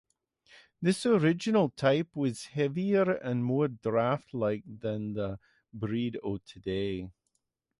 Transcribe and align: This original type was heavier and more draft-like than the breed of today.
This 0.81 1.05
original 1.05 1.69
type 1.69 2.15
was 2.15 2.45
heavier 2.45 3.11
and 3.17 3.45
more 3.45 3.67
draft-like 3.67 4.63
than 4.65 5.13
the 5.13 5.37
breed 5.75 6.15
of 6.23 6.43
today. 6.43 7.11